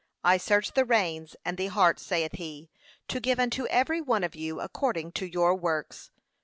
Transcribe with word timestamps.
I 0.23 0.37
search 0.37 0.71
the 0.73 0.83
reins 0.83 1.35
and 1.45 1.59
the 1.59 1.67
heart, 1.67 1.99
saith 1.99 2.31
he, 2.31 2.71
'to 3.07 3.19
give 3.19 3.39
unto 3.39 3.67
every 3.67 4.01
one 4.01 4.23
of 4.23 4.33
you 4.33 4.59
according 4.59 5.11
to 5.11 5.27
your 5.27 5.53
works.' 5.53 6.09